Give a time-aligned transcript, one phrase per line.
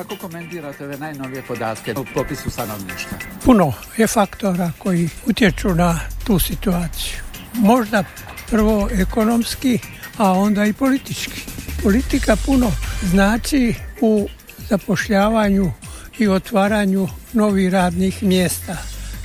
[0.00, 3.18] Kako komentirate ove najnovije podatke u popisu stanovništva?
[3.44, 7.16] Puno je faktora koji utječu na tu situaciju.
[7.54, 8.04] Možda
[8.50, 9.78] prvo ekonomski,
[10.18, 11.40] a onda i politički.
[11.82, 12.72] Politika puno
[13.10, 14.28] znači u
[14.68, 15.72] zapošljavanju
[16.18, 18.76] i otvaranju novih radnih mjesta.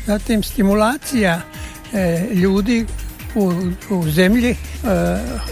[0.05, 1.41] Zatim stimulacija
[1.93, 2.85] e, ljudi
[3.35, 3.53] u,
[3.89, 4.55] u zemlji, e,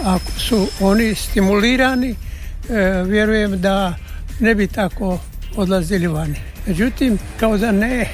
[0.04, 3.94] ako su oni stimulirani, e, vjerujem da
[4.40, 5.20] ne bi tako
[5.55, 6.36] odlazili vani.
[6.68, 8.10] Međutim, kao da ne,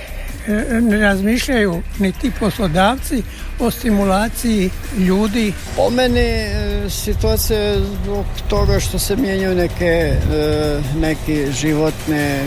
[0.82, 3.24] ne razmišljaju ni ti poslodavci
[3.60, 10.82] o stimulaciji ljudi Po meni e, situacija je zbog toga što se mijenjaju neke, e,
[11.00, 12.40] neki životne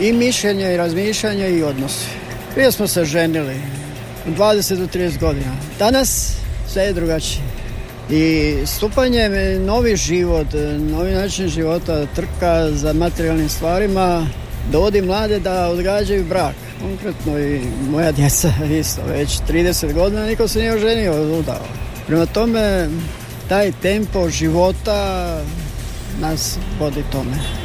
[0.00, 2.06] i mišljenja i razmišljanja i odnosi.
[2.54, 3.56] Prije smo se ženili
[4.26, 5.52] 20 do 30 godina.
[5.78, 6.36] Danas
[6.68, 7.59] sve je drugačije.
[8.12, 9.32] I stupanjem
[9.66, 10.46] novi život,
[10.90, 14.26] novi način života, trka za materijalnim stvarima
[14.72, 16.54] dovodi mlade da odgađaju brak.
[16.80, 21.66] Konkretno i moja djeca isto, već 30 godina niko se nije oženio, udao.
[22.06, 22.88] Prema tome,
[23.48, 25.40] taj tempo života
[26.20, 27.59] nas vodi tome.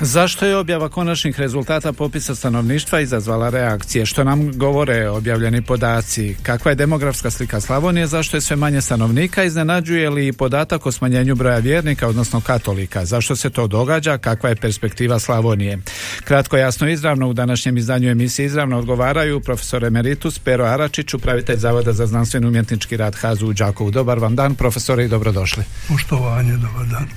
[0.00, 4.06] Zašto je objava konačnih rezultata popisa stanovništva izazvala reakcije?
[4.06, 6.36] Što nam govore objavljeni podaci?
[6.42, 8.06] Kakva je demografska slika Slavonije?
[8.06, 9.44] Zašto je sve manje stanovnika?
[9.44, 13.04] Iznenađuje li podatak o smanjenju broja vjernika, odnosno katolika?
[13.04, 14.18] Zašto se to događa?
[14.18, 15.78] Kakva je perspektiva Slavonije?
[16.24, 21.92] Kratko, jasno, izravno u današnjem izdanju emisije izravno odgovaraju profesor emeritus Pero Aračić, upravitelj Zavoda
[21.92, 23.90] za znanstveni umjetnički rad HAZU u Đakovu.
[23.90, 25.64] Dobar vam dan, profesore, i dobrodošli.
[25.88, 27.08] Poštovanje, dobar dan.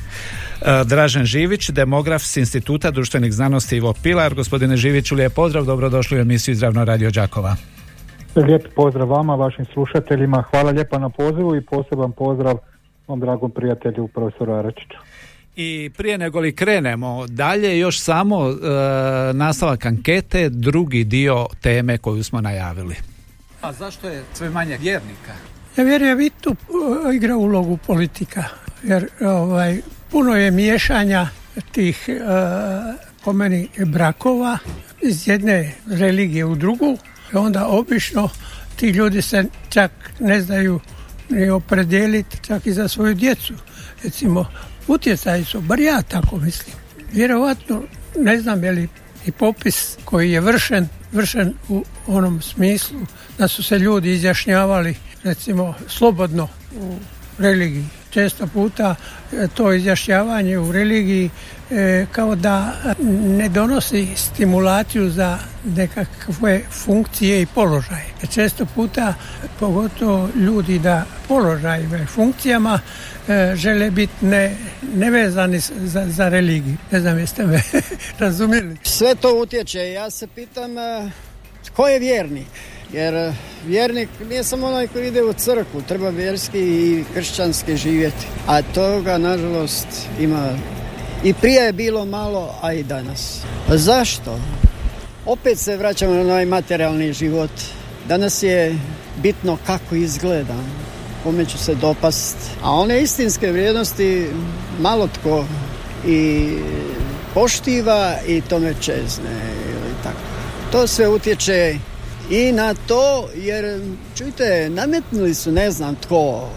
[0.62, 4.34] E, Dražen Živić, demograf s Instituta društvenih znanosti Ivo Pilar.
[4.34, 7.56] Gospodine Živiću, lijep pozdrav, dobrodošli u emisiju Izravno Radio Đakova.
[8.36, 10.42] Lijep pozdrav vama, vašim slušateljima.
[10.42, 12.58] Hvala lijepa na pozivu i poseban pozdrav
[13.08, 14.98] mom dragom prijatelju profesoru Aračiću.
[15.56, 18.54] I prije nego li krenemo dalje, još samo e,
[19.34, 22.96] nastavak ankete, drugi dio teme koju smo najavili.
[23.62, 25.34] A zašto je sve manje vjernika?
[25.78, 28.44] Ja vjerujem i tu uh, igra ulogu politika,
[28.84, 29.82] jer ovaj,
[30.12, 31.28] puno je miješanja
[31.72, 34.58] tih uh, po meni brakova
[35.02, 36.98] iz jedne religije u drugu
[37.34, 38.30] i onda obično
[38.76, 40.80] ti ljudi se čak ne znaju
[41.30, 43.54] ni opredijeliti čak i za svoju djecu.
[44.04, 44.46] Recimo,
[44.88, 46.76] utjecaji su, bar ja tako mislim.
[47.12, 47.84] Vjerovatno,
[48.18, 48.88] ne znam je li
[49.26, 53.00] i popis koji je vršen, vršen u onom smislu
[53.38, 56.48] da su se ljudi izjašnjavali recimo slobodno
[56.80, 56.96] u
[57.38, 57.86] religiji.
[58.18, 58.96] Često puta
[59.34, 61.30] e, to izjašnjavanje u religiji
[61.72, 62.74] e, kao da
[63.38, 68.06] ne donosi stimulaciju za nekakve funkcije i položaje.
[68.34, 69.14] Često puta,
[69.60, 72.80] pogotovo ljudi da položajima i funkcijama
[73.28, 74.56] e, žele biti ne,
[74.96, 76.78] nevezani za, za religiju.
[76.92, 77.62] Ne znam jeste me
[78.20, 78.78] razumjeli.
[78.84, 79.92] Sve to utječe.
[79.92, 80.72] Ja se pitam
[81.74, 82.48] ko je vjernik?
[82.94, 83.34] Jer e,
[83.66, 88.28] vjernik nije samo onaj koji ide u crkvu, treba vjerski i kršćanski živjeti.
[88.48, 89.88] A toga, nažalost,
[90.20, 90.50] ima
[91.24, 93.42] i prije je bilo malo, a i danas.
[93.70, 94.40] A zašto?
[95.26, 97.52] Opet se vraćamo na onaj materijalni život.
[98.08, 98.76] Danas je
[99.22, 100.72] bitno kako izgledam,
[101.24, 102.38] kome ću se dopast.
[102.64, 104.28] A one istinske vrijednosti
[104.80, 105.46] malo tko
[106.08, 106.50] i
[107.34, 109.32] poštiva i tome čezne
[109.70, 110.20] ili tako.
[110.72, 111.76] To sve utječe
[112.30, 113.82] i na to jer
[114.16, 116.50] čujte, nametnuli su ne znam tko,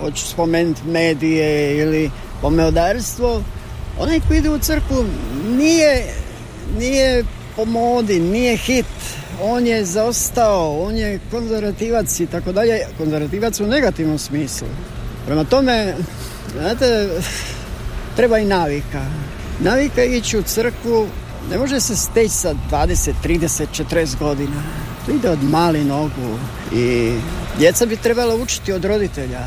[0.00, 2.10] hoću spomenuti medije ili
[2.42, 3.42] pomodarstvo,
[3.98, 5.04] onaj koji ide u crkvu
[5.48, 6.06] nije,
[6.78, 7.24] nije
[7.56, 8.86] po modi, nije hit,
[9.42, 14.68] on je zaostao, on je konzervativac i tako dalje, konzervativac u negativnom smislu.
[15.26, 15.94] Prema tome,
[16.52, 17.08] znate,
[18.16, 19.04] treba i navika.
[19.60, 21.06] Navika ići u crkvu
[21.50, 24.62] ne može se steći sa 20, 30, 40 godina.
[25.14, 26.38] Ide od mali nogu
[26.74, 27.12] i
[27.58, 29.40] djeca bi trebala učiti od roditelja.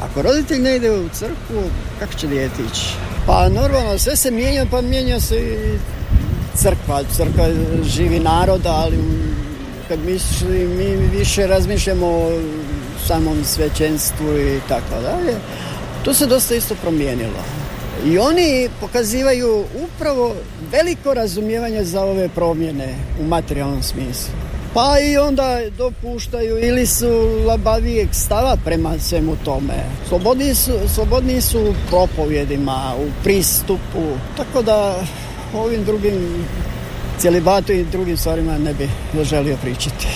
[0.00, 1.62] Ako roditelj ne ide u crkvu,
[1.98, 2.86] kako će dijete ići?
[3.26, 5.78] Pa normalno, sve se mijenja, pa mijenja se i
[6.54, 7.02] crkva.
[7.16, 7.48] Crkva
[7.84, 8.98] živi naroda, ali
[9.88, 12.40] kad misli, mi više razmišljamo o
[13.06, 15.34] samom svećenstvu i tako dalje.
[16.04, 17.44] To se dosta isto promijenilo.
[18.06, 20.34] I oni pokazivaju upravo
[20.72, 24.34] veliko razumijevanje za ove promjene u materijalnom smislu.
[24.74, 27.08] Pa i onda dopuštaju ili su
[27.46, 29.74] labavijeg stava prema svemu tome.
[30.08, 34.02] Slobodni su, slobodni su u propovjedima, u pristupu,
[34.36, 35.04] tako da
[35.54, 36.44] ovim drugim
[37.18, 38.88] celibatu i drugim stvarima ne bi
[39.24, 40.06] želio pričati.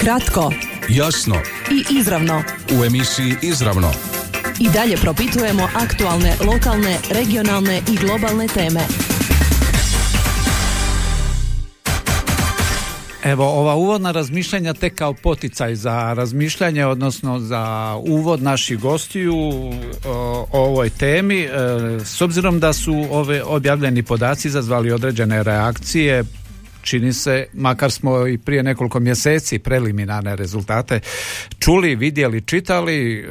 [0.00, 0.52] Kratko
[0.88, 1.36] Jasno
[1.70, 2.42] i izravno.
[2.80, 3.92] u emisiji Izravno.
[4.60, 8.80] I dalje propitujemo aktualne, lokalne, regionalne i globalne teme.
[13.26, 19.34] Evo, ova uvodna razmišljanja tek kao poticaj za razmišljanje, odnosno za uvod naših gostiju
[20.04, 21.40] o, ovoj temi.
[21.40, 21.48] E,
[22.04, 26.24] s obzirom da su ove objavljeni podaci izazvali određene reakcije,
[26.86, 31.00] čini se, makar smo i prije nekoliko mjeseci preliminarne rezultate
[31.58, 33.26] čuli, vidjeli, čitali,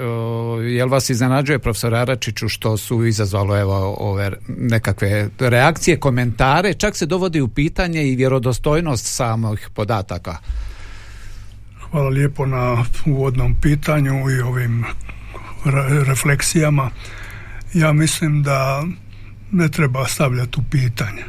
[0.76, 7.06] jel vas iznenađuje profesor Aračiću što su izazvalo evo ove nekakve reakcije, komentare, čak se
[7.06, 10.38] dovodi u pitanje i vjerodostojnost samih podataka.
[11.92, 14.86] Hvala lijepo na uvodnom pitanju i ovim
[16.08, 16.90] refleksijama.
[17.74, 18.84] Ja mislim da
[19.52, 21.24] ne treba stavljati u pitanje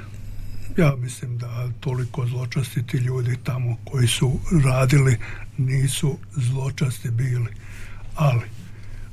[0.76, 1.55] ja mislim da
[1.86, 5.16] toliko zločasti ti ljudi tamo koji su radili
[5.58, 7.52] nisu zločasti bili.
[8.16, 8.42] Ali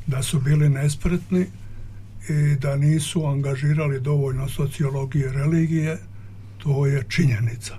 [0.08, 1.46] da su bili nespretni
[2.30, 5.98] i da nisu angažirali dovoljno sociologije religije,
[6.58, 7.74] to je činjenica.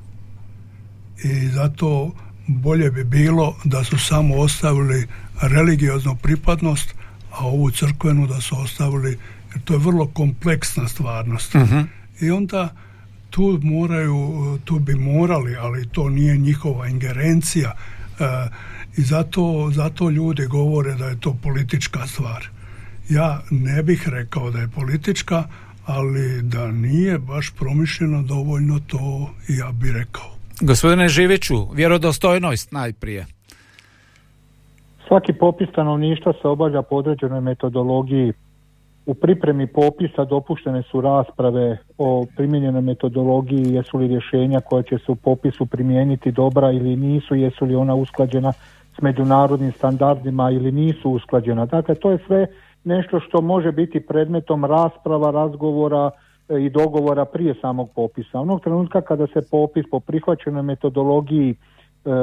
[1.25, 2.13] I zato
[2.47, 5.07] bolje bi bilo da su samo ostavili
[5.43, 6.95] religioznu pripadnost,
[7.33, 9.19] a ovu crkvenu da su ostavili,
[9.55, 11.55] jer to je vrlo kompleksna stvarnost.
[11.55, 11.81] Mhm.
[12.21, 12.75] I onda
[13.35, 14.19] tu moraju,
[14.65, 18.25] tu bi morali, ali to nije njihova ingerencija e,
[18.97, 22.49] i zato, zato ljudi govore da je to politička stvar.
[23.09, 25.43] Ja ne bih rekao da je politička,
[25.87, 30.31] ali da nije baš promišljeno dovoljno to ja bih rekao.
[30.61, 33.27] Gospodine Živiću, vjerodostojnost najprije.
[35.09, 38.33] Svaki popis stanovništva se obavlja po određenoj metodologiji
[39.07, 45.13] u pripremi popisa dopuštene su rasprave o primijenjenoj metodologiji, jesu li rješenja koja će se
[45.13, 48.53] u popisu primijeniti dobra ili nisu, jesu li ona usklađena
[48.97, 51.67] s međunarodnim standardima ili nisu usklađena.
[51.67, 52.47] Dakle, to je sve
[52.85, 56.11] nešto što može biti predmetom rasprava, razgovora
[56.49, 58.41] e, i dogovora prije samog popisa.
[58.41, 61.57] Onog trenutka kada se popis po prihvaćenoj metodologiji e,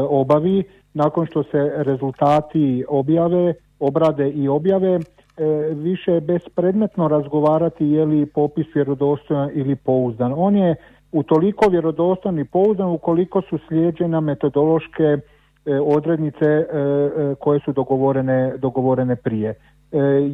[0.09, 0.63] obavi,
[0.93, 4.99] nakon što se rezultati objave, obrade i objave,
[5.73, 10.33] više je bespredmetno razgovarati je li popis vjerodostojan ili pouzdan.
[10.37, 10.75] On je
[11.11, 15.19] utoliko vjerodostojan i pouzdan ukoliko su slijeđena metodološke e,
[15.79, 16.65] odrednice e,
[17.39, 19.53] koje su dogovorene, dogovorene prije.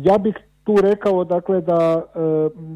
[0.04, 2.04] Ja bih tu rekao dakle da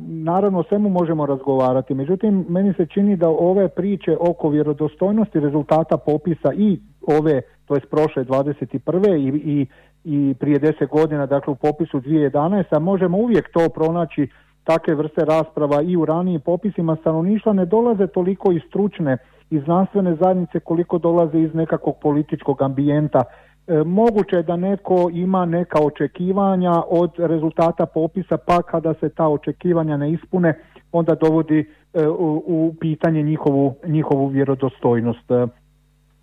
[0.07, 5.97] naravno o svemu možemo razgovarati, međutim meni se čini da ove priče oko vjerodostojnosti rezultata
[5.97, 6.79] popisa i
[7.19, 9.17] ove, to je prošle 21.
[9.17, 9.65] i, i
[10.03, 12.63] i prije deset godina, dakle u popisu 2011.
[12.71, 14.27] A možemo uvijek to pronaći
[14.63, 19.17] takve vrste rasprava i u ranijim popisima stanovništva ne dolaze toliko iz stručne
[19.49, 23.23] i znanstvene zajednice koliko dolaze iz nekakvog političkog ambijenta.
[23.67, 29.27] E, moguće je da neko ima neka očekivanja od rezultata popisa pa kada se ta
[29.27, 30.59] očekivanja ne ispune
[30.91, 31.59] onda dovodi
[31.93, 35.31] e, u, u pitanje njihovu, njihovu vjerodostojnost.
[35.31, 35.47] E,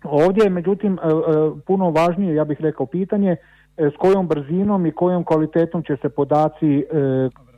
[0.03, 0.97] ovdje je međutim
[1.67, 3.37] puno važnije, ja bih rekao, pitanje E,
[3.79, 6.83] s kojom brzinom i kojom kvalitetom će se podaci e,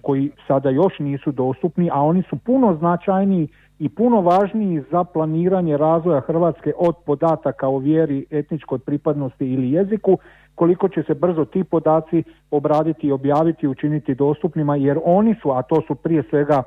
[0.02, 3.48] koji sada još nisu dostupni, a oni su puno značajniji
[3.80, 10.18] i puno važniji za planiranje razvoja Hrvatske od podataka o vjeri, etničkoj pripadnosti ili jeziku,
[10.56, 15.62] koliko će se brzo ti podaci obraditi objaviti i učiniti dostupnima, jer oni su, a
[15.62, 16.64] to su prije svega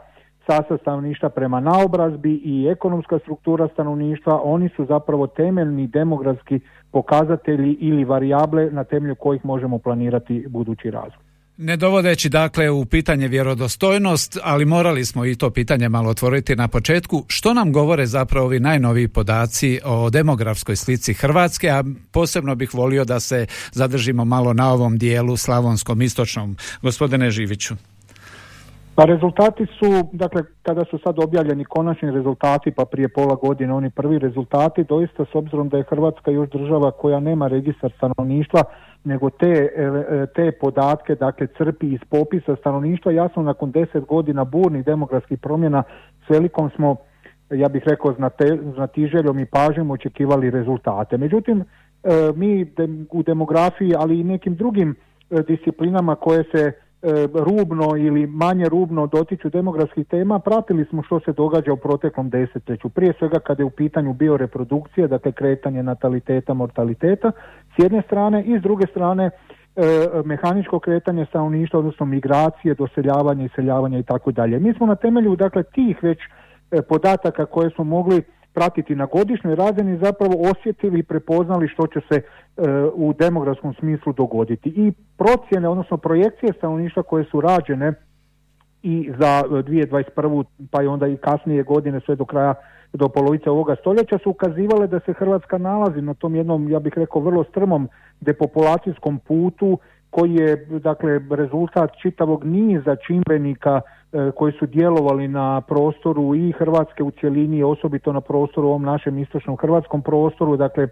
[0.47, 6.61] sastav stanovništva prema naobrazbi i ekonomska struktura stanovništva, oni su zapravo temeljni demografski
[6.91, 11.25] pokazatelji ili varijable na temelju kojih možemo planirati budući razvoj.
[11.57, 16.69] Ne dovodeći dakle u pitanje vjerodostojnost, ali morali smo i to pitanje malo otvoriti na
[16.69, 17.25] početku.
[17.29, 23.05] Što nam govore zapravo ovi najnoviji podaci o demografskoj slici Hrvatske, a posebno bih volio
[23.05, 26.57] da se zadržimo malo na ovom dijelu slavonskom istočnom.
[26.83, 27.75] Gospodine Živiću.
[28.97, 33.91] Pa rezultati su, dakle, kada su sad objavljeni konačni rezultati, pa prije pola godine oni
[33.91, 38.63] prvi rezultati, doista s obzirom da je Hrvatska još država koja nema registar stanovništva,
[39.05, 44.85] nego te, e, te podatke, dakle, crpi iz popisa stanovništva, jasno nakon deset godina burnih
[44.85, 45.83] demografskih promjena
[46.27, 46.97] s velikom smo,
[47.51, 48.15] ja bih rekao,
[48.75, 51.19] znatiželjom i pažnjom očekivali rezultate.
[51.19, 51.65] Međutim, e,
[52.37, 52.73] mi
[53.11, 54.97] u demografiji, ali i nekim drugim
[55.31, 56.73] e, disciplinama koje se
[57.35, 62.89] rubno ili manje rubno dotiču demografskih tema, pratili smo što se događa u proteklom desetljeću.
[62.89, 67.33] Prije svega kada je u pitanju bioreprodukcija, dakle kretanje nataliteta, mortaliteta
[67.77, 69.31] s jedne strane i s druge strane e,
[70.25, 74.59] mehaničko kretanje stanovništva, odnosno migracije, doseljavanje, iseljavanja i tako dalje.
[74.59, 76.19] Mi smo na temelju dakle tih već
[76.71, 78.23] e, podataka koje smo mogli
[78.55, 82.23] pratiti na godišnjoj razini zapravo osjetili i prepoznali što će se e,
[82.95, 84.69] u demografskom smislu dogoditi.
[84.69, 87.93] I procjene, odnosno projekcije stanovništva koje su rađene
[88.83, 90.45] i za 2021.
[90.71, 92.55] pa i onda i kasnije godine sve do kraja
[92.93, 96.93] do polovice ovoga stoljeća su ukazivale da se Hrvatska nalazi na tom jednom, ja bih
[96.97, 97.89] rekao, vrlo strmom
[98.21, 99.79] depopulacijskom putu
[100.11, 103.91] koji je dakle rezultat čitavog niza čimbenika e,
[104.35, 109.57] koji su djelovali na prostoru i Hrvatske u cjelini, osobito na prostoru ovom našem istočnom
[109.57, 110.89] hrvatskom prostoru, dakle e,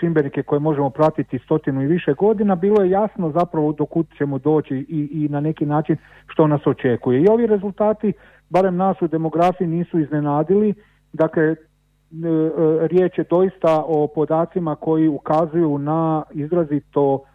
[0.00, 4.38] čimbenike koje možemo pratiti stotinu i više godina, bilo je jasno zapravo do kud ćemo
[4.38, 5.96] doći i, i na neki način
[6.26, 7.22] što nas očekuje.
[7.22, 8.12] I ovi rezultati,
[8.50, 10.74] barem nas u demografiji, nisu iznenadili,
[11.12, 11.56] dakle e,
[12.80, 17.31] riječ je doista o podacima koji ukazuju na izrazito E,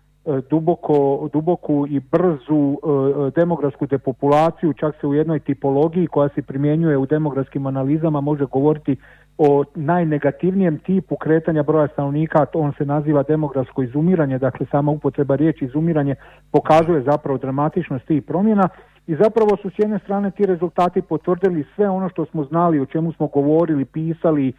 [0.50, 6.98] duboko, duboku i brzu e, demografsku depopulaciju, čak se u jednoj tipologiji koja se primjenjuje
[6.98, 8.96] u demografskim analizama može govoriti
[9.38, 15.66] o najnegativnijem tipu kretanja broja stanovnika, on se naziva demografsko izumiranje, dakle sama upotreba riječi
[15.66, 16.16] izumiranje
[16.52, 18.70] pokazuje zapravo dramatičnost tih promjena.
[19.08, 22.86] I zapravo su s jedne strane ti rezultati potvrdili sve ono što smo znali, o
[22.86, 24.54] čemu smo govorili, pisali, e,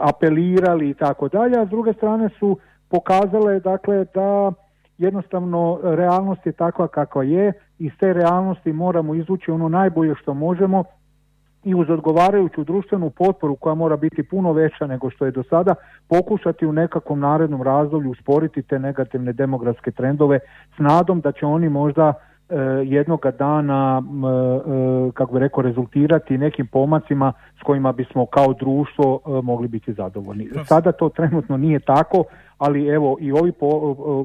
[0.00, 2.58] apelirali i tako dalje, a s druge strane su
[2.88, 4.52] pokazale dakle da
[4.98, 10.84] jednostavno realnost je takva kakva je, iz te realnosti moramo izvući ono najbolje što možemo
[11.64, 15.74] i uz odgovarajuću društvenu potporu koja mora biti puno veća nego što je do sada,
[16.08, 20.38] pokušati u nekakvom narednom razdoblju usporiti te negativne demografske trendove
[20.76, 22.14] s nadom da će oni možda
[22.84, 29.30] jednoga dana e, kako bi rekao rezultirati nekim pomacima s kojima bismo kao društvo e,
[29.42, 30.48] mogli biti zadovoljni.
[30.64, 32.24] Sada to trenutno nije tako,
[32.58, 33.52] ali evo i ovi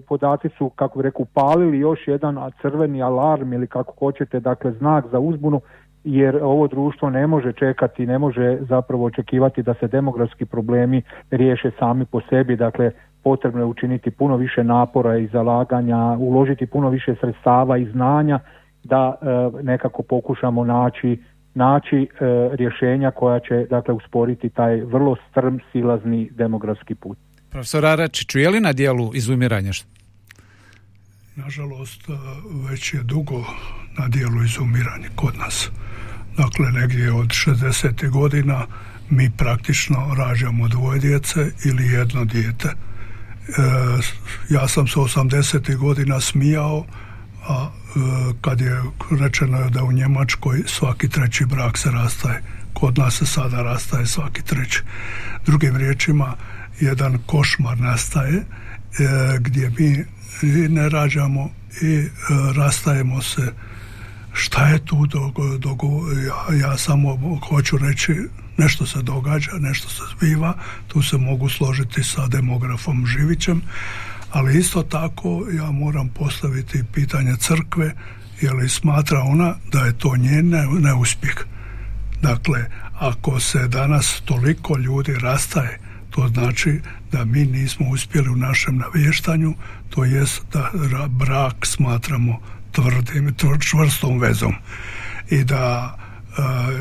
[0.07, 5.05] podaci su, kako bi rekao, palili još jedan crveni alarm ili kako hoćete, dakle znak
[5.11, 5.61] za uzbunu,
[6.03, 11.01] jer ovo društvo ne može čekati, ne može zapravo očekivati da se demografski problemi
[11.31, 12.91] riješe sami po sebi, dakle
[13.23, 18.39] potrebno je učiniti puno više napora i zalaganja, uložiti puno više sredstava i znanja
[18.83, 19.25] da e,
[19.63, 21.17] nekako pokušamo naći
[21.55, 22.07] naći e,
[22.55, 27.17] rješenja koja će dakle usporiti taj vrlo strm silazni demografski put.
[27.49, 29.71] Profesor Aračiću, je li na dijelu izumiranja?
[31.35, 32.13] Nažalost, e,
[32.69, 33.39] već je dugo
[33.99, 35.71] na dijelu izumiranje kod nas.
[36.37, 38.09] Dakle, negdje od 60.
[38.09, 38.65] godina
[39.09, 42.69] mi praktično rađamo dvoje djece ili jedno dijete.
[43.47, 43.53] E,
[44.49, 45.75] ja sam se 80.
[45.75, 46.85] godina smijao,
[47.47, 47.99] a e,
[48.41, 48.81] kad je
[49.19, 54.41] rečeno da u Njemačkoj svaki treći brak se rastaje, kod nas se sada rastaje svaki
[54.41, 54.81] treći.
[55.45, 56.35] Drugim riječima,
[56.79, 58.45] jedan košmar nastaje e,
[59.39, 60.05] gdje mi
[60.69, 61.49] ne rađamo
[61.81, 62.07] i
[62.55, 63.53] rastajemo se
[64.33, 65.07] šta je tu
[66.27, 70.53] ja, ja samo hoću reći nešto se događa, nešto se zbiva,
[70.87, 73.61] tu se mogu složiti sa demografom Živićem,
[74.31, 77.95] ali isto tako ja moram postaviti pitanje crkve,
[78.41, 81.35] je li smatra ona da je to njen neuspjeh.
[82.21, 82.65] Dakle,
[82.99, 85.79] ako se danas toliko ljudi rastaje,
[86.09, 86.81] to znači
[87.11, 89.53] da mi nismo uspjeli u našem navještanju,
[89.89, 90.71] to jest da
[91.07, 92.39] brak smatramo
[92.71, 94.53] tvrdim, čvrstom vezom.
[95.29, 95.97] I da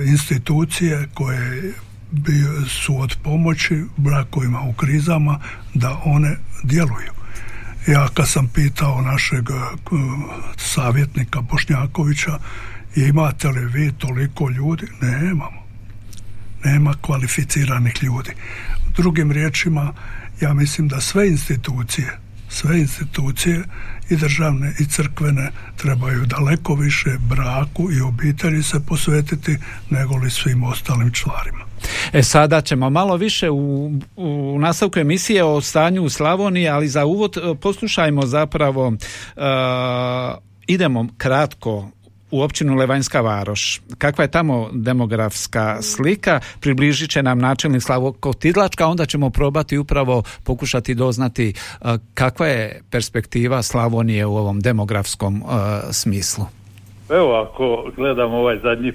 [0.06, 1.73] institucije koje
[2.68, 5.40] su od pomoći brakovima u krizama
[5.75, 7.12] da one djeluju.
[7.87, 9.54] Ja kad sam pitao našeg e,
[10.56, 12.38] savjetnika Bošnjakovića
[12.97, 14.87] imate li vi toliko ljudi?
[15.00, 15.62] Nemamo.
[16.64, 18.30] Nema kvalificiranih ljudi.
[18.97, 19.92] Drugim riječima,
[20.40, 22.18] ja mislim da sve institucije,
[22.49, 23.64] sve institucije
[24.11, 29.59] i državne i crkvene trebaju daleko više braku i obitelji se posvetiti
[29.90, 31.64] nego li svim ostalim čvarima.
[32.12, 37.04] E sada ćemo malo više u, u nastavku emisije o stanju u Slavoniji, ali za
[37.04, 38.94] uvod e, poslušajmo zapravo uh,
[40.66, 41.90] idemo kratko
[42.32, 43.80] u općinu Levanjska Varoš.
[43.98, 46.40] Kakva je tamo demografska slika?
[46.60, 52.82] Približit će nam načelnik Slavko Tidlačka, onda ćemo probati upravo pokušati doznati uh, kakva je
[52.90, 55.50] perspektiva Slavonije u ovom demografskom uh,
[55.90, 56.44] smislu.
[57.10, 58.92] Evo, ako gledam ovaj zadnji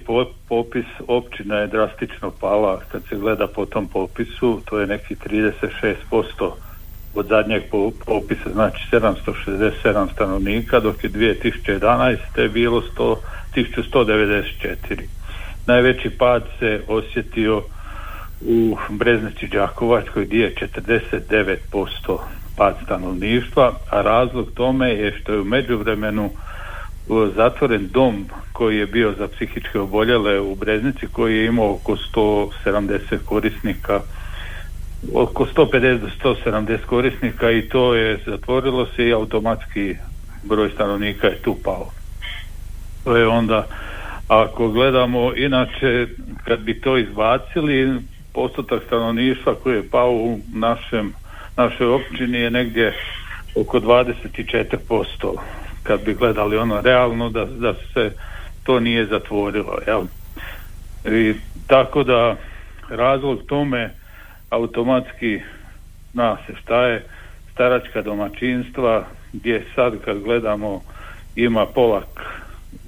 [0.47, 2.81] popis, općina je drastično pala.
[2.91, 6.51] Kad se gleda po tom popisu, to je neki 36%
[7.17, 7.63] od zadnjeg
[8.05, 12.49] popisa, znači 767 stanovnika, dok je 2011.
[12.49, 13.15] bilo 100,
[13.55, 14.75] 1194.
[15.65, 17.61] Najveći pad se osjetio
[18.41, 22.17] u Breznici Đakovačkoj gdje je 49%
[22.57, 26.29] pad stanovništva, a razlog tome je što je u međuvremenu
[27.35, 33.17] zatvoren dom koji je bio za psihičke oboljele u Breznici koji je imao oko 170
[33.25, 34.01] korisnika
[35.13, 39.95] oko 150 do 170 korisnika i to je zatvorilo se i automatski
[40.43, 41.89] broj stanovnika je tu pao.
[43.03, 43.67] To je onda
[44.27, 46.07] ako gledamo inače
[46.43, 48.01] kad bi to izbacili
[48.33, 51.13] postotak stanovništva koji je pao u našem
[51.57, 52.93] našoj općini je negdje
[53.55, 55.35] oko 24%
[55.83, 58.11] kad bi gledali ono realno da, da se
[58.63, 60.03] to nije zatvorilo jel?
[61.05, 61.33] i
[61.67, 62.35] tako da
[62.89, 63.93] razlog tome
[64.49, 65.41] automatski
[66.13, 67.03] zna se šta je
[67.51, 70.81] staračka domaćinstva gdje sad kad gledamo
[71.35, 72.21] ima polak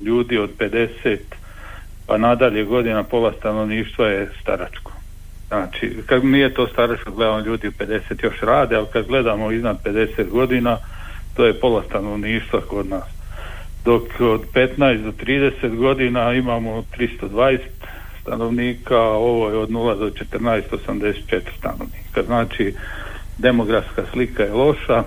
[0.01, 1.17] ljudi od 50
[2.07, 4.91] pa nadalje godina pola stanovništva je staračko.
[5.47, 9.83] Znači kad nije to staračko gledamo ljudi u 50 još rade ali kad gledamo iznad
[9.83, 10.77] 50 godina
[11.35, 13.07] to je pola stanovništva kod nas.
[13.85, 17.59] Dok od 15 do 30 godina imamo 320
[18.29, 22.23] stanovnika, ovo je od 0 do 14 84 stanovnika.
[22.25, 22.75] Znači
[23.37, 25.03] demografska slika je loša,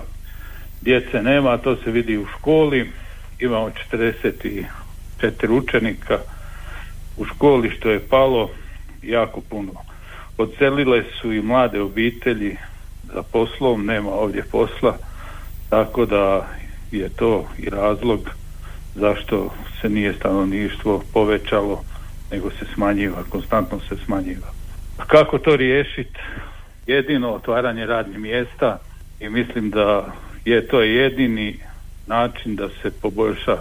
[0.81, 2.91] djece nema, to se vidi u školi,
[3.39, 4.65] imamo 44
[5.49, 6.19] učenika
[7.17, 8.49] u školi što je palo
[9.01, 9.73] jako puno.
[10.37, 12.57] Odselile su i mlade obitelji
[13.13, 14.97] za poslom, nema ovdje posla,
[15.69, 16.47] tako da
[16.91, 18.29] je to i razlog
[18.95, 21.83] zašto se nije stanovništvo povećalo
[22.33, 24.47] nego se smanjiva, konstantno se smanjiva.
[24.97, 26.19] A kako to riješiti?
[26.87, 28.77] Jedino otvaranje radnih mjesta
[29.19, 30.13] i mislim da
[30.45, 31.59] je to jedini
[32.07, 33.57] način da se poboljša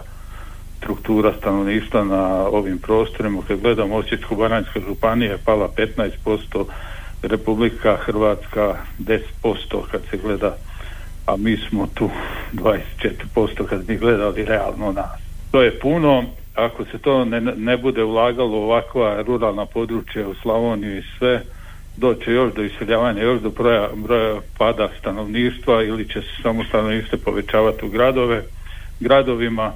[0.79, 3.43] struktura stanovništva na ovim prostorima.
[3.49, 6.65] Kad gledamo Osječko-Baranjska županija je pala 15%,
[7.23, 9.21] Republika Hrvatska 10%
[9.91, 10.57] kad se gleda,
[11.27, 12.11] a mi smo tu
[12.53, 15.21] 24% kad bi gledali realno nas.
[15.51, 20.35] To je puno, ako se to ne, ne bude ulagalo u ovakva ruralna područja u
[20.35, 21.43] Slavoniju i sve,
[21.97, 27.19] doće još do iseljavanja, još do broja, broja pada stanovništva ili će se samo stanovništvo
[27.25, 28.43] povećavati u gradove.
[29.01, 29.73] Gradovima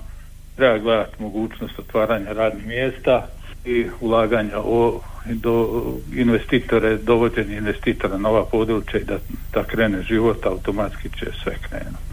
[0.56, 3.26] treba gledati mogućnost otvaranja radnih mjesta
[3.64, 5.82] i ulaganja o, do
[6.14, 9.18] investitore, dovođenje investitora na ova područja i da,
[9.52, 12.05] da krene život, automatski će sve krenuti.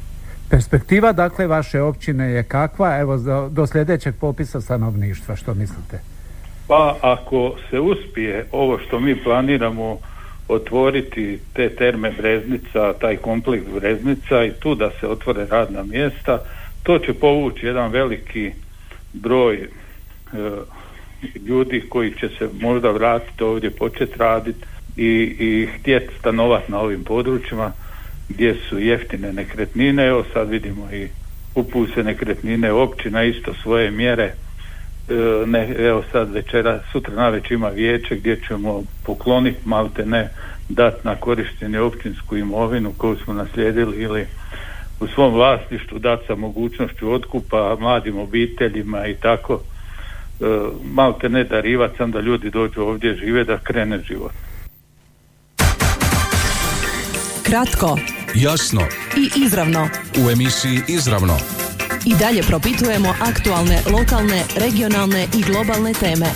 [0.54, 3.18] Perspektiva dakle vaše općine je kakva evo
[3.50, 6.00] do, sljedećeg popisa stanovništva što mislite?
[6.68, 9.98] Pa ako se uspije ovo što mi planiramo
[10.48, 16.39] otvoriti te terme Breznica, taj kompleks Breznica i tu da se otvore radna mjesta,
[16.84, 18.52] to će povući jedan veliki
[19.13, 19.68] broj e,
[21.48, 24.66] ljudi koji će se možda vratiti ovdje, početi raditi
[24.98, 27.72] i, i htjeti stanovati na ovim područjima
[28.34, 31.08] gdje su jeftine nekretnine, evo sad vidimo i
[31.54, 32.72] kupuju se nekretnine.
[32.72, 34.24] Općina isto svoje mjere.
[35.10, 35.13] E,
[35.46, 40.30] ne, evo sad večera, sutra naveć ima vijeće gdje ćemo pokloniti malte ne
[40.69, 44.28] dat na korištenje općinsku imovinu koju smo naslijedili ili
[45.00, 49.54] u svom vlasništvu dati sa mogućnošću otkupa mladim obiteljima i tako.
[49.54, 50.46] E,
[50.93, 54.32] malte ne darivati sam da ljudi dođu ovdje žive da krene život.
[57.54, 57.98] Kratko,
[58.36, 58.82] jasno
[59.18, 59.88] i izravno.
[60.26, 61.34] U emisiji Izravno
[62.06, 66.30] I dalje propitujemo aktualne, lokalne, regionalne i globalne teme.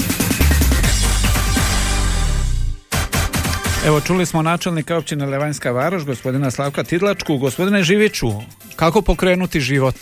[3.88, 7.38] Evo čuli smo načelnika općine Levanjska Varoš, gospodina Slavka Tidlačku.
[7.38, 8.28] Gospodine Živiću,
[8.76, 9.96] kako pokrenuti život?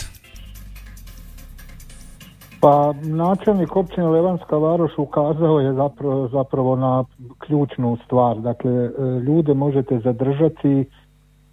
[2.60, 7.04] Pa načelnik općine Levanska Varoš ukazao je zapravo, zapravo na
[7.40, 8.38] ključnu stvar.
[8.38, 8.90] Dakle, e,
[9.28, 10.86] ljude možete zadržati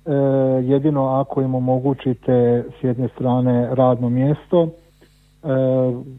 [0.07, 0.12] e,
[0.62, 4.69] jedino ako im omogućite s jedne strane radno mjesto, e,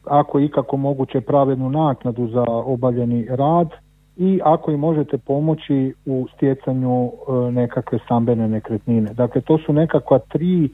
[0.05, 3.69] ako ikako moguće pravednu naknadu za obavljeni rad
[4.17, 9.13] i ako im možete pomoći u stjecanju e, nekakve stambene nekretnine.
[9.13, 10.69] Dakle, to su nekakva tri e,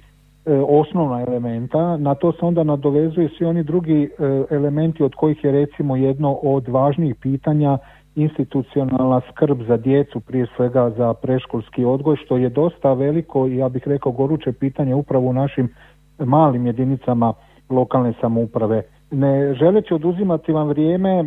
[0.67, 4.09] osnovna elementa, na to se onda nadovezuju svi oni drugi e,
[4.55, 7.77] elementi od kojih je recimo jedno od važnijih pitanja
[8.21, 13.69] institucionalna skrb za djecu, prije svega za preškolski odgoj, što je dosta veliko i ja
[13.69, 15.69] bih rekao goruće pitanje upravo u našim
[16.19, 17.33] malim jedinicama
[17.69, 18.83] lokalne samouprave.
[19.11, 21.25] Ne želeći oduzimati vam vrijeme, e,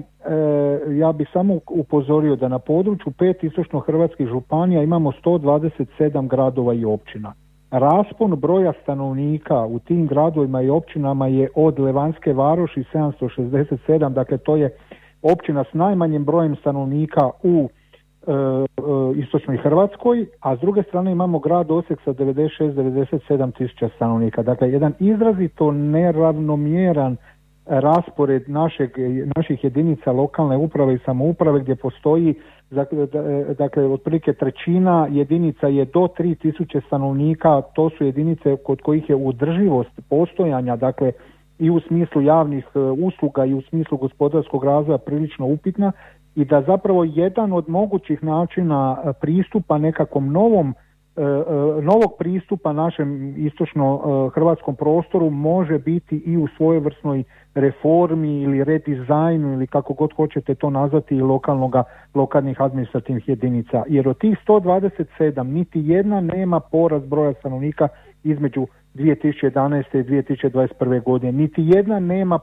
[0.99, 6.85] ja bih samo upozorio da na području pet istočno hrvatskih županija imamo 127 gradova i
[6.85, 7.33] općina.
[7.71, 14.57] raspon broja stanovnika u tim gradovima i općinama je od Levanske varoši 767, dakle to
[14.57, 14.71] je
[15.23, 17.69] općina s najmanjim brojem stanovnika u
[18.27, 18.35] e, e,
[19.17, 24.43] istočnoj Hrvatskoj, a s druge strane imamo grad Osijek sa 96-97 tisuća stanovnika.
[24.43, 27.17] Dakle, jedan izrazito neravnomjeran
[27.67, 28.91] raspored našeg,
[29.37, 32.35] naših jedinica lokalne uprave i samouprave gdje postoji
[32.71, 33.07] dakle,
[33.59, 40.01] dakle otprilike trećina jedinica je do 3000 stanovnika, to su jedinice kod kojih je udrživost
[40.09, 41.13] postojanja, dakle
[41.63, 45.93] i u smislu javnih e, usluga i u smislu gospodarskog razvoja prilično upitna
[46.35, 50.75] i da zapravo jedan od mogućih načina e, pristupa nekakvom novom
[51.17, 51.23] E,
[51.83, 54.01] novog pristupa našem istočno
[54.35, 60.71] hrvatskom prostoru može biti i u svojevrsnoj reformi ili redizajnu ili kako god hoćete to
[60.71, 63.83] nazvati i lokalnoga, lokalnih administrativnih jedinica.
[63.89, 67.89] Jer od tih 127 niti jedna nema porast broja stanovnika
[68.25, 69.99] između 2011.
[69.99, 71.03] i 2021.
[71.03, 71.33] godine.
[71.33, 72.39] Niti jedna nema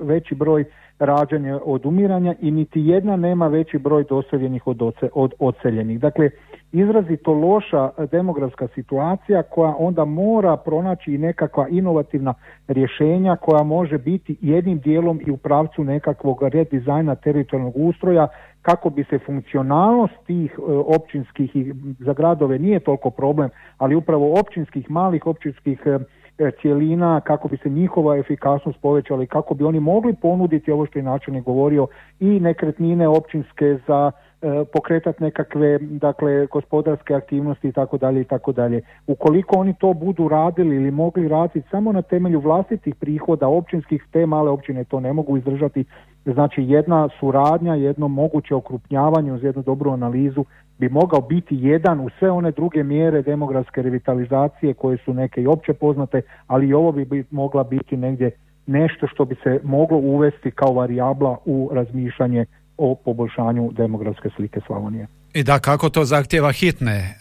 [0.00, 0.64] veći broj
[0.98, 4.82] rađanja od umiranja i niti jedna nema veći broj doseljenih od,
[5.12, 6.00] od odseljenih.
[6.00, 6.30] Dakle,
[6.72, 12.34] izrazito loša demografska situacija koja onda mora pronaći i nekakva inovativna
[12.68, 18.28] rješenja koja može biti jednim dijelom i u pravcu nekakvog redizajna teritorijalnog ustroja
[18.62, 24.40] kako bi se funkcionalnost tih e, općinskih i za gradove nije toliko problem, ali upravo
[24.40, 25.98] općinskih, malih općinskih e,
[26.38, 30.86] e, cjelina, kako bi se njihova efikasnost povećala i kako bi oni mogli ponuditi ovo
[30.86, 31.86] što je načelnik govorio
[32.20, 34.25] i nekretnine općinske za E,
[34.72, 38.80] pokretati nekakve dakle gospodarske aktivnosti i tako dalje i tako dalje.
[39.06, 44.26] Ukoliko oni to budu radili ili mogli raditi samo na temelju vlastitih prihoda općinskih, te
[44.26, 45.84] male općine to ne mogu izdržati.
[46.24, 50.44] Znači jedna suradnja, jedno moguće okrupnjavanje uz jednu dobru analizu
[50.78, 55.46] bi mogao biti jedan u sve one druge mjere demografske revitalizacije koje su neke i
[55.46, 58.30] opće poznate, ali i ovo bi mogla biti negdje
[58.66, 62.44] nešto što bi se moglo uvesti kao varijabla u razmišljanje
[62.78, 65.06] o poboljšanju demografske slike Slavonije.
[65.34, 67.14] I da kako to zahtjeva hitne e,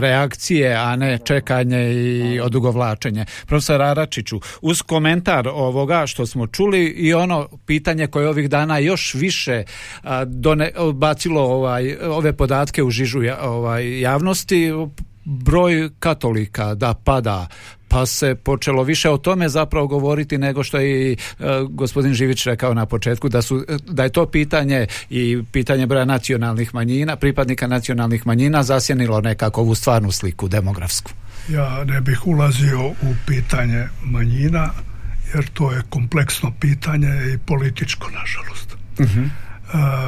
[0.00, 3.24] reakcije, a ne čekanje i odugovlačenje.
[3.46, 9.14] Profesor Aračiću, uz komentar ovoga što smo čuli i ono pitanje koje ovih dana još
[9.14, 9.62] više
[10.26, 14.72] done, bacilo ovaj, ove podatke u žižu ovaj, javnosti,
[15.24, 17.46] broj katolika da pada
[17.88, 21.16] pa se počelo više o tome zapravo govoriti nego što je i e,
[21.68, 26.74] gospodin Živić rekao na početku da, su, da je to pitanje i pitanje broja nacionalnih
[26.74, 31.10] manjina, pripadnika nacionalnih manjina zasjenilo nekako ovu stvarnu sliku demografsku.
[31.48, 34.70] Ja ne bih ulazio u pitanje manjina
[35.34, 38.76] jer to je kompleksno pitanje i političko nažalost.
[38.98, 39.48] uh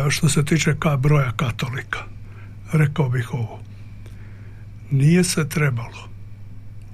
[0.09, 1.99] što se tiče ka broja katolika,
[2.73, 3.61] rekao bih ovo.
[4.91, 6.10] Nije se trebalo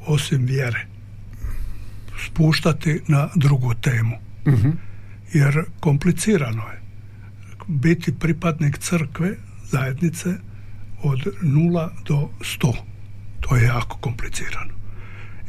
[0.06, 0.86] osim vjere
[2.26, 4.16] spuštati na drugu temu.
[4.46, 4.74] uh
[5.32, 6.82] Jer komplicirano je
[7.66, 9.36] biti pripadnik crkve,
[9.70, 10.34] zajednice
[11.02, 12.72] od nula do sto.
[13.40, 14.74] To je jako komplicirano.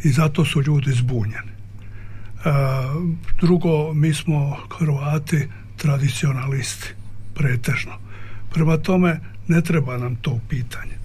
[0.03, 1.51] I zato su ljudi zbunjeni.
[1.51, 2.49] E,
[3.41, 6.93] drugo, mi smo Hrvati tradicionalisti,
[7.33, 7.93] pretežno.
[8.53, 10.96] Prema tome, ne treba nam to pitanje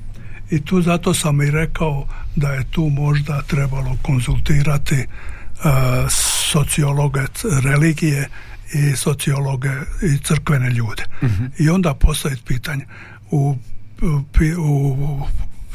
[0.52, 6.10] i tu zato sam i rekao da je tu možda trebalo konzultirati uh,
[6.52, 7.20] sociologe
[7.62, 8.28] religije
[8.74, 9.70] i sociologe
[10.02, 11.04] i crkvene ljude.
[11.22, 11.44] Mhm.
[11.58, 12.86] I onda postaviti pitanje
[13.30, 13.56] u,
[14.58, 15.26] u,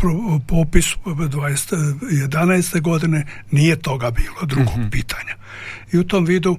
[0.03, 2.81] u popisu 2011.
[2.81, 4.89] godine nije toga bilo drugog mhm.
[4.89, 5.35] pitanja.
[5.93, 6.57] I u tom vidu uh,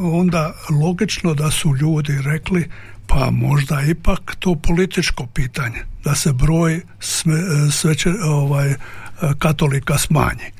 [0.00, 2.68] onda logično da su ljudi rekli
[3.08, 6.80] pa možda ipak to političko pitanje da se broj
[7.70, 7.94] sve,
[8.24, 8.74] ovaj,
[9.38, 10.52] katolika smanji.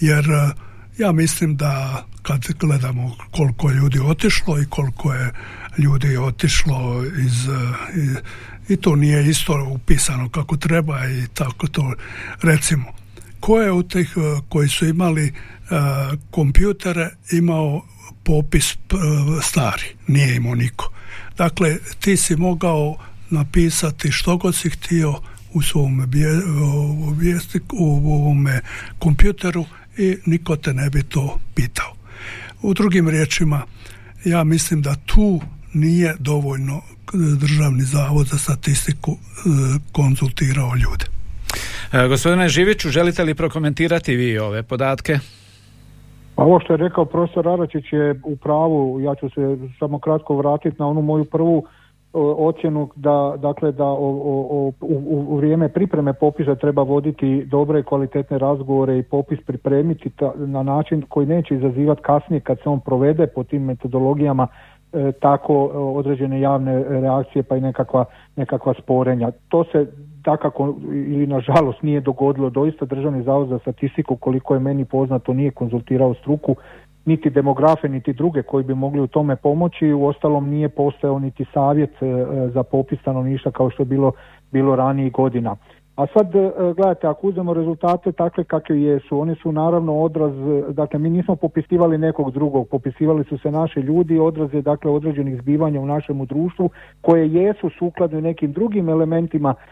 [0.00, 0.50] Jer e,
[0.98, 5.32] ja mislim da kad gledamo koliko ljudi otišlo i koliko je
[5.78, 8.22] ljudi otišlo iz, e,
[8.68, 11.94] i, to nije isto upisano kako treba i tako to
[12.42, 12.92] recimo
[13.40, 15.32] ko je od tih e, koji su imali
[16.30, 17.82] kompjutere imao
[18.24, 18.76] popis
[19.42, 20.92] stari nije imao niko
[21.36, 22.96] dakle ti si mogao
[23.30, 25.14] napisati što god si htio
[25.52, 26.10] u svom
[27.18, 28.60] vijestiku, u ovome
[28.98, 29.64] kompjuteru
[29.96, 31.94] i niko te ne bi to pitao.
[32.62, 33.62] U drugim riječima,
[34.24, 35.40] ja mislim da tu
[35.72, 36.82] nije dovoljno
[37.38, 39.48] Državni zavod za statistiku e,
[39.92, 41.04] konzultirao ljude.
[41.92, 45.18] E, gospodine Živiću, želite li prokomentirati vi ove podatke?
[46.36, 50.36] Pa ovo što je rekao profesor Aračić je u pravu, ja ću se samo kratko
[50.36, 51.64] vratiti na onu moju prvu
[52.18, 57.82] ocjenu da dakle da o, o, u, u vrijeme pripreme popisa treba voditi dobre i
[57.82, 63.26] kvalitetne razgovore i popis pripremiti na način koji neće izazivati kasnije kad se on provede
[63.26, 64.46] po tim metodologijama
[64.92, 68.04] e, tako određene javne reakcije pa i nekakva,
[68.36, 69.30] nekakva sporenja.
[69.48, 69.86] To se
[70.26, 72.50] takako ili nažalost nije dogodilo.
[72.50, 76.56] Doista Državni zavod za statistiku koliko je meni poznato nije konzultirao struku
[77.04, 79.92] niti demografe niti druge koji bi mogli u tome pomoći.
[79.92, 82.06] U ostalom nije postojao niti savjet e,
[82.54, 84.12] za popis stanovništva kao što je bilo,
[84.52, 85.56] bilo ranijih godina.
[85.96, 90.32] A sad e, gledajte, ako uzmemo rezultate takve kakve jesu, oni su naravno odraz,
[90.68, 95.40] dakle mi nismo popisivali nekog drugog, popisivali su se naši ljudi, odraz je dakle određenih
[95.40, 99.64] zbivanja u našemu društvu koje jesu sukladno nekim drugim elementima e,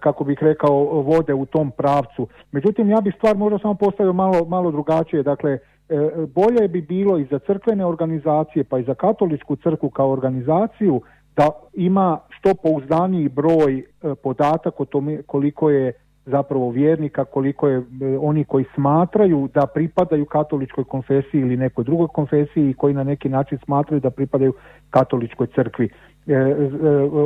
[0.00, 2.28] kako bih rekao vode u tom pravcu.
[2.52, 7.18] Međutim, ja bih stvar možda samo postavio malo, malo drugačije, dakle E, bolje bi bilo
[7.18, 11.00] i za crkvene organizacije pa i za katoličku crkvu kao organizaciju
[11.36, 13.84] da ima što pouzdaniji broj e,
[14.22, 15.92] podatak o tome koliko je
[16.26, 17.82] zapravo vjernika, koliko je e,
[18.20, 23.28] oni koji smatraju da pripadaju katoličkoj konfesiji ili nekoj drugoj konfesiji i koji na neki
[23.28, 24.52] način smatraju da pripadaju
[24.90, 25.88] katoličkoj crkvi.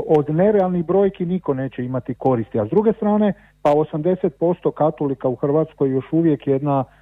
[0.06, 5.34] Od nerealnih brojki niko neće imati koristi, a s druge strane pa 80% katolika u
[5.36, 6.84] Hrvatskoj još uvijek jedna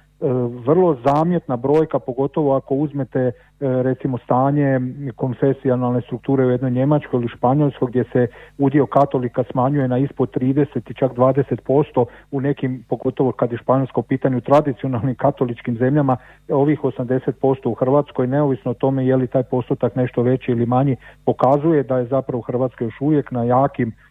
[0.65, 4.79] vrlo zamjetna brojka, pogotovo ako uzmete e, recimo stanje
[5.15, 10.91] konfesijonalne strukture u jednoj Njemačkoj ili Španjolskoj gdje se udio katolika smanjuje na ispod 30
[10.91, 14.03] i čak 20% u nekim, pogotovo kad je Španjolsko
[14.37, 16.17] u tradicionalnim katoličkim zemljama,
[16.49, 20.95] ovih 80% u Hrvatskoj, neovisno o tome je li taj postotak nešto veći ili manji,
[21.25, 23.93] pokazuje da je zapravo Hrvatska još uvijek na jakim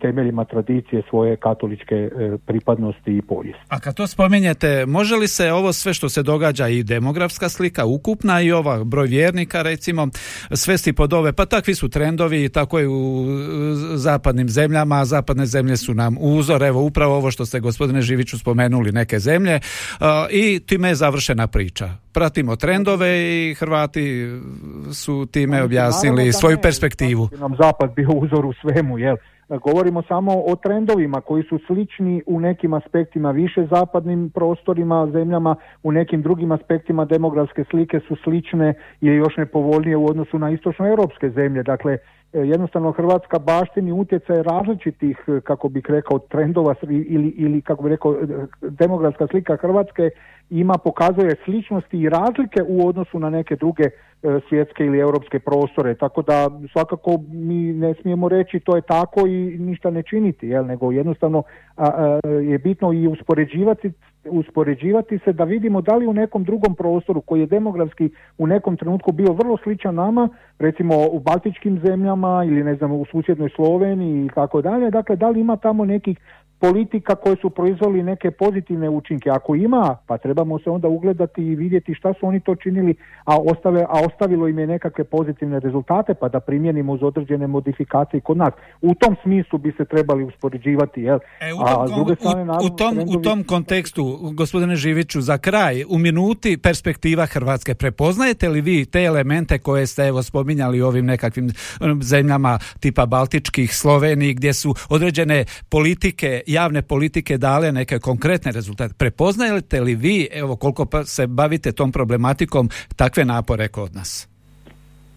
[0.00, 2.10] temeljima tradicije svoje katoličke e,
[2.46, 3.62] pripadnosti i povijesti.
[3.68, 7.84] A kad to spominjete, može li se ovo sve što se događa i demografska slika
[7.84, 10.08] ukupna i ova broj vjernika recimo
[10.52, 13.24] svesti pod ove, pa takvi su trendovi tako i u
[13.94, 18.92] zapadnim zemljama, zapadne zemlje su nam uzor, evo upravo ovo što ste gospodine Živiću spomenuli
[18.92, 19.60] neke zemlje e,
[20.30, 21.88] i time je završena priča.
[22.12, 24.26] Pratimo trendove i Hrvati
[24.92, 27.28] su time objasnili svoju perspektivu.
[27.38, 29.16] Nam zapad bio uzor u svemu, jel?
[29.56, 35.92] Govorimo samo o trendovima koji su slični u nekim aspektima više zapadnim prostorima, zemljama, u
[35.92, 41.62] nekim drugim aspektima demografske slike su slične i još nepovoljnije u odnosu na istočnoeuropske zemlje.
[41.62, 41.98] Dakle,
[42.32, 48.16] jednostavno Hrvatska baštini utjecaj različitih, kako bih rekao, trendova ili, ili kako bih rekao,
[48.62, 50.10] demografska slika Hrvatske
[50.50, 53.90] ima, pokazuje sličnosti i razlike u odnosu na neke druge e,
[54.48, 55.94] svjetske ili europske prostore.
[55.94, 60.66] Tako da svakako mi ne smijemo reći to je tako i ništa ne činiti, jel,
[60.66, 61.42] nego jednostavno
[62.42, 63.92] je bitno i uspoređivati
[64.24, 68.76] uspoređivati se da vidimo da li u nekom drugom prostoru koji je demografski u nekom
[68.76, 70.28] trenutku bio vrlo sličan nama,
[70.58, 75.28] recimo u baltičkim zemljama ili ne znam u susjednoj Sloveniji i tako dalje, dakle da
[75.28, 76.18] li ima tamo nekih
[76.58, 79.30] politika koje su proizveli neke pozitivne učinke.
[79.30, 82.94] Ako ima, pa trebamo se onda ugledati i vidjeti šta su oni to činili,
[83.24, 88.20] a, ostave, a ostavilo im je nekakve pozitivne rezultate, pa da primjenimo uz određene modifikacije
[88.20, 88.52] kod nas.
[88.82, 91.02] U tom smislu bi se trebali uspoređivati.
[91.02, 91.18] Jel?
[91.40, 95.84] E, u, tom, a, druge strane, u, tom, u tom kontekstu, gospodine Živiću, za kraj,
[95.88, 101.06] u minuti perspektiva Hrvatske, prepoznajete li vi te elemente koje ste evo spominjali u ovim
[101.06, 108.52] nekakvim um, zemljama tipa Baltičkih, Sloveniji, gdje su određene politike javne politike dale neke konkretne
[108.52, 108.94] rezultate.
[108.98, 114.28] Prepoznajete li vi, evo koliko pa se bavite tom problematikom, takve napore kod nas?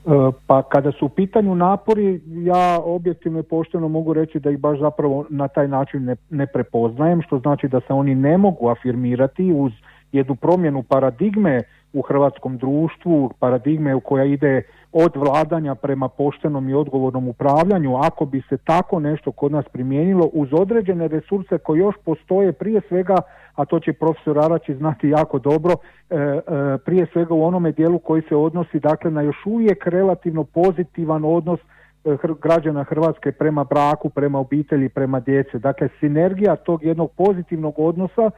[0.06, 4.60] E, pa kada su u pitanju napori, ja objektivno i pošteno mogu reći da ih
[4.60, 8.70] baš zapravo na taj način ne, ne prepoznajem, što znači da se oni ne mogu
[8.70, 9.72] afirmirati uz
[10.12, 11.62] jednu promjenu paradigme
[11.94, 18.26] u hrvatskom društvu, paradigme u koja ide od vladanja prema poštenom i odgovornom upravljanju, ako
[18.26, 23.16] bi se tako nešto kod nas primijenilo uz određene resurse koji još postoje prije svega,
[23.56, 25.74] a to će profesor Arači znati jako dobro,
[26.10, 26.42] e, e,
[26.86, 31.60] prije svega u onome dijelu koji se odnosi dakle na još uvijek relativno pozitivan odnos
[31.60, 35.60] e, građana Hrvatske prema braku, prema obitelji, prema djece.
[35.60, 38.32] Dakle, sinergija tog jednog pozitivnog odnosa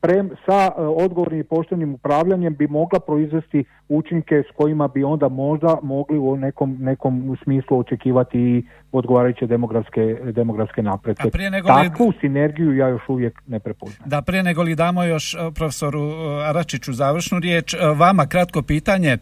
[0.00, 5.28] prem, sa e, odgovornim i poštenim upravljanjem bi mogla proizvesti učinke s kojima bi onda
[5.28, 11.28] možda mogli u nekom, nekom smislu očekivati i odgovarajuće demografske, demografske napretke.
[11.28, 11.88] A prije nego li...
[11.88, 14.08] Takvu sinergiju ja još uvijek ne prepoznam.
[14.08, 19.16] Da, prije nego li damo još e, profesoru e, Aračiću završnu riječ, vama kratko pitanje,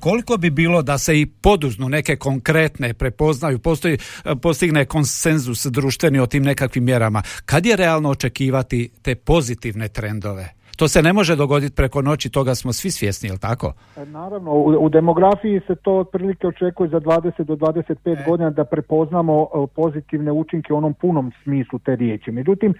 [0.00, 3.98] koliko bi bilo da se i poduznu neke konkretne prepoznaju, postoji,
[4.42, 10.61] postigne konsenzus društveni o tim nekakvim mjerama, kad je realno očekivati te pozitivne trendove?
[10.82, 13.72] To se ne može dogoditi preko noći, toga smo svi svjesni, jel tako?
[13.96, 18.24] E, naravno, u, u demografiji se to otprilike očekuje za 20 do 25 e.
[18.28, 22.30] godina da prepoznamo pozitivne učinke u onom punom smislu te riječi.
[22.30, 22.76] Međutim, E,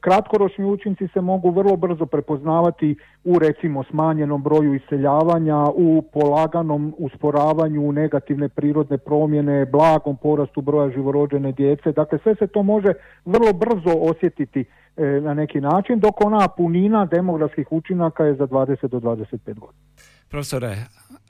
[0.00, 7.92] kratkoročni učinci se mogu vrlo brzo prepoznavati u recimo smanjenom broju iseljavanja, u polaganom usporavanju
[7.92, 11.92] negativne prirodne promjene, blagom porastu broja živorođene djece.
[11.92, 12.92] Dakle, sve se to može
[13.24, 18.88] vrlo brzo osjetiti e, na neki način, dok ona punina demografskih učinaka je za 20
[18.88, 19.82] do 25 godina.
[20.28, 20.76] Profesore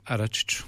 [0.07, 0.63] Aračiću,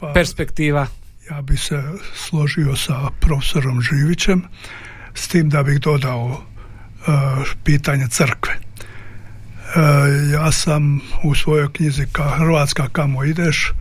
[0.00, 0.86] pa, perspektiva.
[1.30, 1.76] Ja bi se
[2.14, 4.42] složio sa profesorom Živićem,
[5.14, 6.53] s tim da bih dodao E,
[7.64, 8.52] pitanje crkve.
[8.54, 9.80] E,
[10.32, 13.72] ja sam u svojoj knjizi ka Hrvatska kamo ideš e,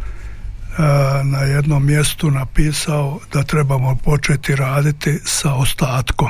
[1.23, 6.29] na jednom mjestu napisao da trebamo početi raditi sa ostatkom.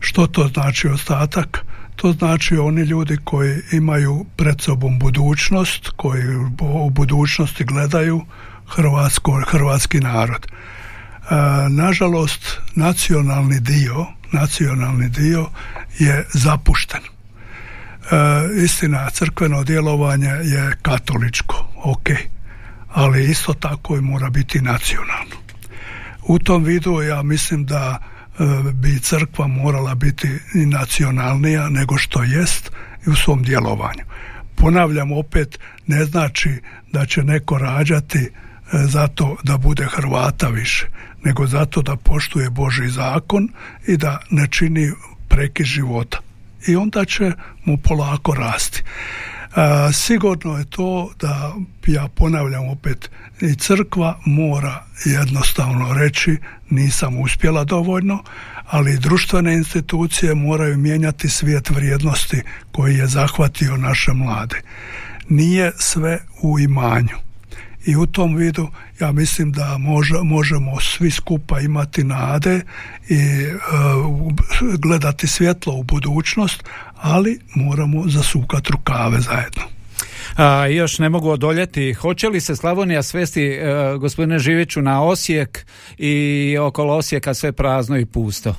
[0.00, 1.64] Što to znači ostatak?
[1.96, 8.24] To znači oni ljudi koji imaju pred sobom budućnost, koji u budućnosti gledaju
[8.68, 10.46] Hrvatsko, hrvatski narod.
[11.70, 15.48] nažalost, nacionalni dio nacionalni dio
[15.98, 17.00] je zapušten.
[17.00, 17.06] E,
[18.64, 22.08] istina, crkveno djelovanje je katoličko, ok,
[22.92, 25.36] ali isto tako i mora biti nacionalno.
[26.26, 32.22] U tom vidu ja mislim da e, bi crkva morala biti i nacionalnija nego što
[32.22, 32.70] jest
[33.06, 34.04] i u svom djelovanju.
[34.54, 36.60] Ponavljam opet, ne znači
[36.92, 38.30] da će neko rađati e,
[38.72, 40.86] zato da bude Hrvata više
[41.24, 43.48] nego zato da poštuje Boži zakon
[43.86, 44.92] i da ne čini
[45.28, 46.18] prekid života.
[46.66, 47.32] I onda će
[47.64, 48.82] mu polako rasti.
[49.92, 51.54] sigurno je to da,
[51.86, 53.10] ja ponavljam opet,
[53.40, 56.36] i crkva mora jednostavno reći
[56.70, 58.22] nisam uspjela dovoljno,
[58.66, 64.60] ali društvene institucije moraju mijenjati svijet vrijednosti koji je zahvatio naše mlade.
[65.28, 67.24] Nije sve u imanju
[67.86, 68.68] i u tom vidu
[69.00, 69.78] ja mislim da
[70.24, 72.60] možemo svi skupa imati nade
[73.08, 73.54] i e,
[74.78, 76.64] gledati svjetlo u budućnost,
[77.02, 79.62] ali moramo zasukati rukave zajedno.
[80.36, 81.92] A, još ne mogu odoljeti.
[81.92, 85.66] Hoće li se Slavonija svesti, e, gospodine Živiću, na Osijek
[85.98, 88.54] i okolo Osijeka sve prazno i pusto?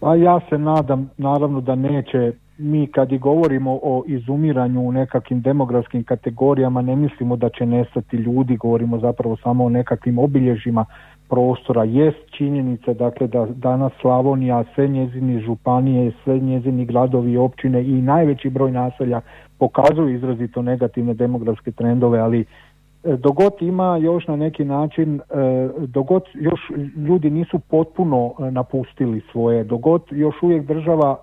[0.00, 5.40] Pa ja se nadam, naravno da neće mi kad i govorimo o izumiranju u nekakvim
[5.40, 10.84] demografskim kategorijama ne mislimo da će nestati ljudi, govorimo zapravo samo o nekakvim obilježjima
[11.28, 11.84] prostora.
[11.84, 18.02] Jest činjenica dakle da danas Slavonija, sve njezini županije, sve njezini gradovi i općine i
[18.02, 19.20] najveći broj naselja
[19.58, 22.44] pokazuju izrazito negativne demografske trendove, ali
[23.06, 26.60] dogod ima još na neki način, e, dogod još
[26.96, 31.16] ljudi nisu potpuno e, napustili svoje, dogod još uvijek država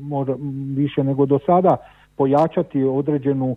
[0.00, 0.32] može
[0.76, 1.76] više nego do sada
[2.16, 3.56] pojačati određenu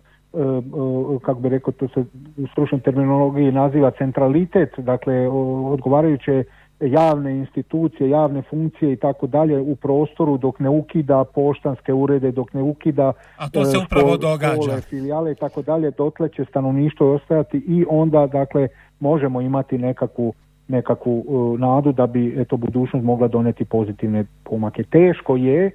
[1.22, 2.00] kako bi rekao to se
[2.36, 5.28] u stručnoj terminologiji naziva centralitet, dakle
[5.64, 6.44] odgovarajuće
[6.80, 12.52] javne institucije, javne funkcije i tako dalje u prostoru dok ne ukida poštanske urede, dok
[12.52, 14.80] ne ukida A to se e, upravo događa.
[14.80, 18.68] filijale i tako dalje, dotle će stanovništvo ostajati i onda dakle
[19.00, 20.34] možemo imati nekakvu
[20.68, 24.82] nekakvu uh, nadu da bi eto budućnost mogla doneti pozitivne pomake.
[24.82, 25.70] Teško je,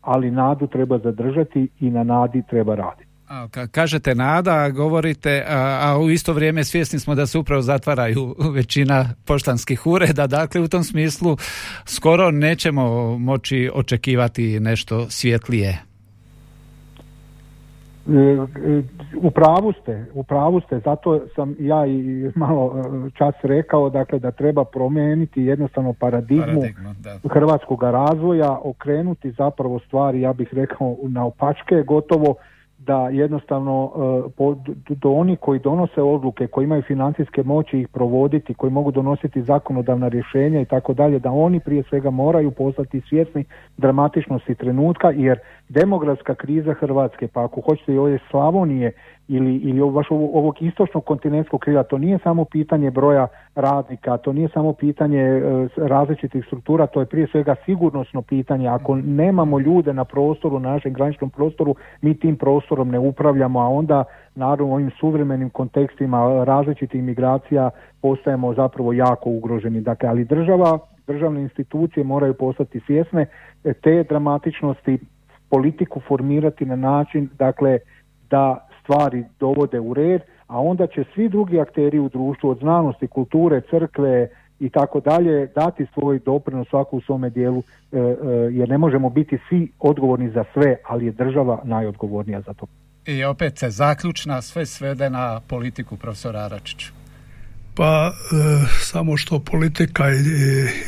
[0.00, 3.09] ali nadu treba zadržati i na nadi treba raditi.
[3.30, 9.04] A, kažete nada, govorite, a, u isto vrijeme svjesni smo da se upravo zatvaraju većina
[9.24, 11.36] poštanskih ureda, dakle u tom smislu
[11.84, 15.78] skoro nećemo moći očekivati nešto svjetlije.
[19.22, 24.18] U pravu ste, u pravu ste, zato sam ja i malo e, čas rekao dakle
[24.18, 26.62] da treba promijeniti jednostavno paradigmu,
[27.30, 32.34] hrvatskog razvoja, okrenuti zapravo stvari, ja bih rekao na opačke, gotovo
[32.86, 38.72] da jednostavno e, do oni koji donose odluke, koji imaju financijske moći ih provoditi, koji
[38.72, 43.44] mogu donositi zakonodavna rješenja i tako dalje, da oni prije svega moraju postati svjesni
[43.76, 45.38] dramatičnosti trenutka jer
[45.68, 48.92] demografska kriza Hrvatske, pa ako hoćete i ove Slavonije
[49.30, 54.48] ili, ili baš ovog istočnog kontinentskog krila, to nije samo pitanje broja radnika, to nije
[54.54, 55.42] samo pitanje e,
[55.76, 58.68] različitih struktura, to je prije svega sigurnosno pitanje.
[58.68, 63.68] Ako nemamo ljude na prostoru, na našem graničnom prostoru, mi tim prostorom ne upravljamo, a
[63.68, 67.70] onda naravno u ovim suvremenim kontekstima različitih migracija
[68.02, 69.80] postajemo zapravo jako ugroženi.
[69.80, 73.26] Dakle, ali država, državne institucije moraju postati svjesne
[73.82, 74.98] te dramatičnosti
[75.50, 77.78] politiku formirati na način dakle
[78.30, 83.06] da stvari dovode u red, a onda će svi drugi akteri u društvu od znanosti,
[83.06, 84.28] kulture, crkve,
[84.60, 87.62] i tako dalje, dati svoj doprinos svaku u svome dijelu,
[87.92, 88.04] e, e,
[88.50, 92.66] jer ne možemo biti svi odgovorni za sve, ali je država najodgovornija za to.
[93.06, 96.99] I opet se zaključna sve svede na politiku profesora Aračića.
[97.80, 98.12] Pa e,
[98.80, 100.18] samo što politika i,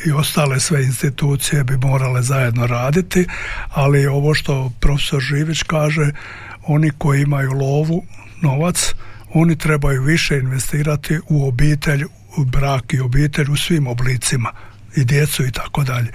[0.07, 3.27] i, ostale sve institucije bi morale zajedno raditi,
[3.71, 6.11] ali ovo što profesor Živić kaže,
[6.67, 8.05] oni koji imaju lovu,
[8.43, 8.95] novac,
[9.35, 12.05] oni trebaju više investirati u obitelj,
[12.37, 14.53] u brak i obitelj u svim oblicima
[14.97, 16.13] i djecu i tako dalje.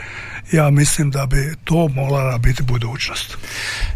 [0.51, 3.37] Ja mislim da bi to morala biti budućnost.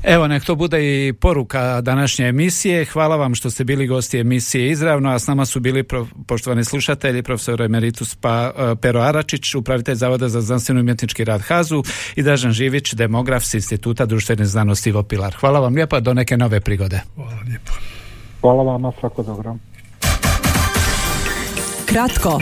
[0.04, 2.86] Evo, nek to bude i poruka današnje emisije.
[2.86, 5.84] Hvala vam što ste bili gosti emisije izravno, a s nama su bili
[6.28, 11.84] poštovani slušatelji, profesor emeritus pa, e, Pero Aračić, upravitelj Zavoda za znanstveno umjetnički rad HAZU
[12.16, 15.36] i Dražan Živić, demograf s Instituta društvene znanosti Ivo Pilar.
[15.40, 17.02] Hvala vam lijepa, do neke nove prigode.
[17.16, 17.72] Hvala lijepo.
[18.42, 19.58] Hvala vama, svako dobro.
[21.86, 22.42] Kratko,